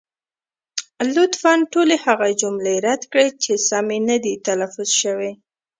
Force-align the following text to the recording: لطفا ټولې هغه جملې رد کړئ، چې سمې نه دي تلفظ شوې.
لطفا 1.13 1.53
ټولې 1.73 1.95
هغه 2.05 2.27
جملې 2.41 2.75
رد 2.87 3.01
کړئ، 3.11 3.27
چې 3.43 3.53
سمې 3.69 3.99
نه 4.09 4.17
دي 4.23 4.33
تلفظ 4.47 4.89
شوې. 5.01 5.31